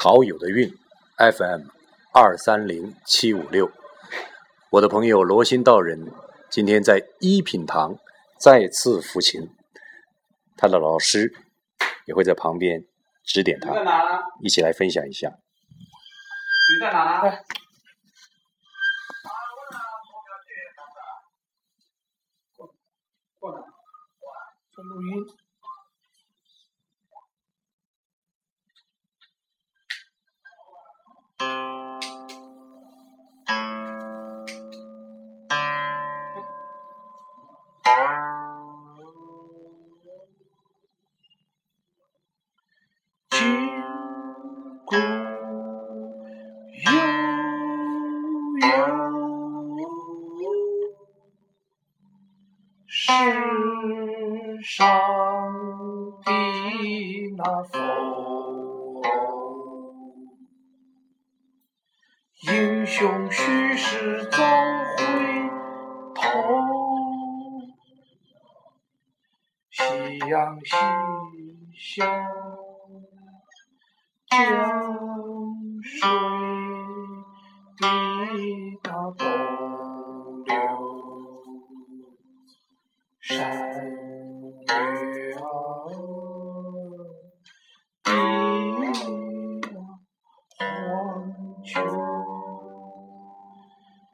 [0.00, 0.72] 陶友的韵
[1.16, 1.66] FM
[2.14, 3.72] 二三零七五六。
[4.70, 6.12] 我的朋友罗新道人
[6.48, 7.96] 今天在一品堂
[8.38, 9.50] 再次抚琴，
[10.56, 11.34] 他的老师
[12.06, 12.84] 也会在旁边
[13.24, 13.74] 指点他，
[14.40, 15.30] 一起来分享一下。
[15.30, 17.20] 你在哪？
[23.40, 23.58] 过来，
[24.70, 25.26] 做录音。
[57.38, 57.80] 那风，
[62.48, 64.38] 英雄须时早
[64.96, 65.04] 回
[66.16, 66.20] 头。
[69.70, 70.74] 夕阳西
[71.76, 72.04] 下，
[74.30, 74.40] 江
[75.84, 76.08] 水
[77.78, 77.86] 的
[78.82, 79.22] 那东
[80.44, 80.56] 流，
[83.20, 83.97] 山。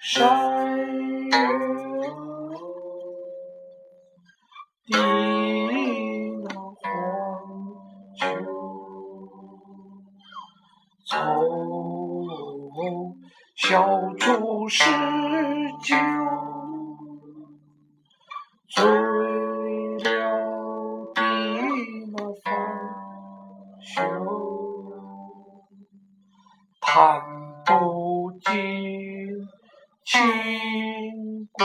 [0.07, 0.21] 山
[1.25, 1.31] 月
[4.87, 4.99] 的
[5.67, 6.85] 那黄
[8.15, 8.23] 秋，
[11.07, 11.17] 从
[13.57, 13.65] 小
[14.19, 14.85] 竹十
[15.83, 15.97] 九，
[18.69, 18.85] 醉
[20.05, 20.05] 了
[21.15, 21.23] 的
[22.13, 22.47] 那芳
[23.81, 24.03] 休，
[26.83, 26.93] 叹
[27.65, 29.14] 不尽。
[30.05, 31.65] 倾国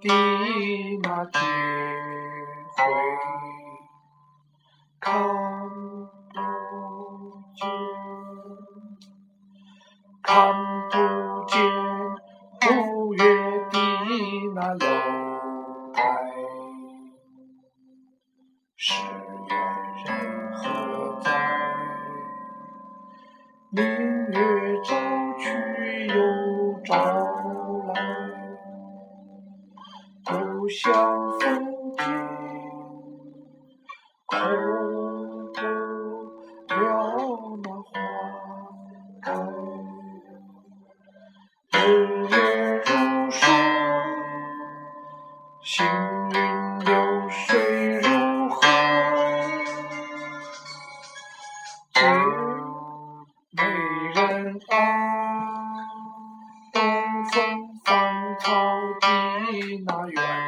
[0.00, 0.08] 的
[1.02, 1.38] 那绝
[2.72, 2.78] 会，
[4.98, 5.12] 看
[6.32, 6.34] 不
[7.54, 7.68] 见，
[10.22, 10.32] 看
[10.90, 10.94] 不
[11.46, 11.54] 见
[12.72, 13.20] 五月
[13.70, 13.74] 的
[14.54, 14.84] 那楼
[15.92, 16.00] 台，
[18.76, 19.52] 是缘
[20.06, 20.06] 人
[20.56, 20.64] 何
[21.22, 21.26] 在？
[23.70, 23.84] 明
[24.32, 24.45] 月
[30.86, 30.94] 像
[31.40, 32.04] 风景
[34.24, 34.38] 空
[35.52, 37.90] 不了那花
[39.20, 39.32] 开
[41.72, 42.36] 日月
[42.86, 42.92] 如
[43.32, 43.42] 梭
[45.60, 45.84] 星
[46.30, 48.60] 云流水如何
[51.94, 52.04] 只
[53.58, 53.64] 为
[54.14, 54.72] 人把
[56.72, 58.46] 东风放草
[59.50, 60.45] 你那远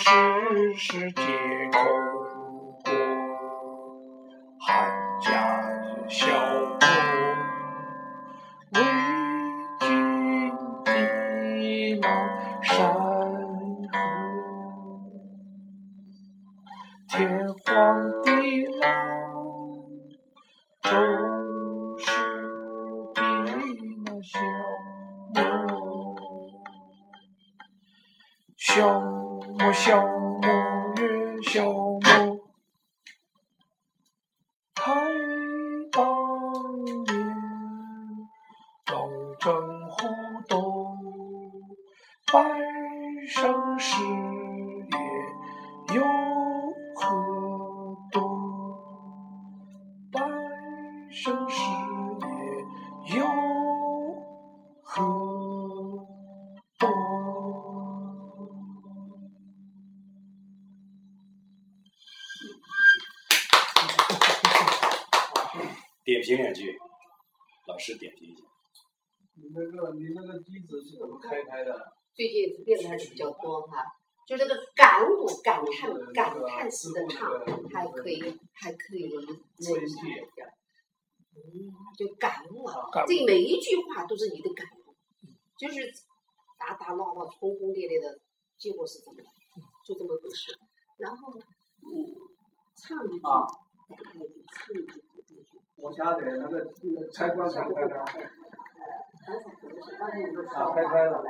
[0.00, 1.22] 世事皆
[1.72, 1.82] 空
[2.84, 2.92] 国，
[4.60, 4.88] 汉
[5.20, 5.28] 家
[6.08, 6.24] 小
[6.78, 6.86] 国，
[8.74, 8.80] 为
[9.80, 9.88] 君
[10.84, 10.88] 的
[12.00, 12.06] 那
[29.88, 30.46] 小莫
[30.96, 32.02] 月小莫，
[34.74, 34.92] 太
[35.90, 36.94] 当年
[38.86, 38.94] 龙
[39.38, 39.50] 争
[39.88, 39.96] 虎
[40.46, 40.92] 斗，
[42.30, 42.38] 百
[43.26, 46.02] 生事业有
[46.94, 48.20] 何多？
[50.12, 50.20] 百
[51.10, 51.62] 生事
[53.10, 53.37] 业有。
[66.08, 66.74] 点评两句，
[67.66, 68.40] 老师点评一下。
[69.34, 71.92] 你那个，你那个机子是怎么开开的？
[72.14, 73.84] 最近练的还是比较多哈，
[74.26, 77.30] 就这个感悟、感叹、感叹式的唱，
[77.74, 78.22] 还可以，
[78.54, 80.48] 还可以能呈现一点。
[81.36, 84.96] 嗯，就感悟啊，这每一句话都是你的感悟，
[85.58, 85.92] 就是
[86.58, 88.18] 打打闹闹、轰轰烈烈的
[88.56, 89.30] 结果是怎么样，
[89.84, 90.58] 就这么回事。
[90.96, 92.16] 然后，嗯，
[92.76, 95.04] 唱一句，唱一句。
[95.80, 98.04] 我家的那个那个开关开开了，
[100.54, 101.22] 啊开开了，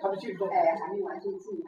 [0.00, 0.46] 他们进度。
[0.46, 1.62] 哎，还没完全进。